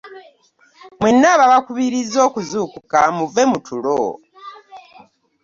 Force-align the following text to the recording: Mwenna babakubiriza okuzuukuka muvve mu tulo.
Mwenna 0.99 1.29
babakubiriza 1.39 2.19
okuzuukuka 2.27 2.99
muvve 3.15 3.43
mu 3.51 3.59
tulo. 3.65 4.01